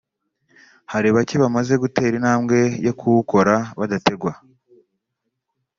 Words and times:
hari 0.91 1.07
bake 1.15 1.35
bamaze 1.43 1.73
gutera 1.83 2.13
intambwe 2.19 2.57
yo 2.85 2.93
kuwukora 2.99 3.53
badategwa 3.79 4.31